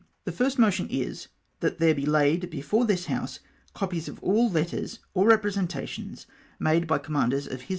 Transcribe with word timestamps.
The 0.25 0.31
first 0.31 0.57
motion 0.57 0.87
is," 0.89 1.27
That 1.59 1.77
there 1.77 1.93
be 1.93 2.07
laid 2.07 2.49
before 2.49 2.85
this 2.85 3.05
House 3.05 3.39
copies 3.75 4.07
of 4.07 4.17
all 4.23 4.49
letters 4.49 4.97
or 5.13 5.29
repre 5.29 5.51
sentations 5.53 6.25
made 6.57 6.87
by 6.87 6.97
Commanders 6.97 7.45
of 7.45 7.61
H.M.' 7.61 7.67